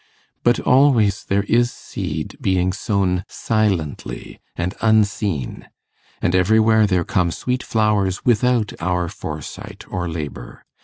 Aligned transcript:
But 0.43 0.59
always 0.59 1.23
there 1.25 1.43
is 1.43 1.71
seed 1.71 2.35
being 2.41 2.73
sown 2.73 3.23
silently 3.27 4.39
and 4.55 4.73
unseen, 4.81 5.69
and 6.23 6.33
everywhere 6.33 6.87
there 6.87 7.03
come 7.05 7.29
sweet 7.29 7.61
flowers 7.61 8.25
without 8.25 8.73
our 8.79 9.09
foresight 9.09 9.85
or 9.91 10.09
labour. 10.09 10.65